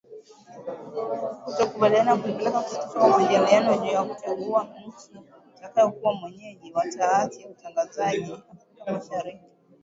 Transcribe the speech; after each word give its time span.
Kutokukubaliana 1.45 2.13
kulipelekea 2.17 2.61
kusitishwa 2.63 2.97
kwa 3.01 3.09
majadiliano 3.09 3.77
juu 3.77 3.85
ya 3.91 4.03
kuchagua 4.03 4.63
nchi 4.85 5.19
itakayokuwa 5.57 6.13
mwenyeji 6.13 6.73
wa 6.73 6.85
taasisi 6.87 7.41
ya 7.41 7.49
utangazaji 7.49 8.31
Afrika 8.31 8.91
Mashariki. 8.93 9.45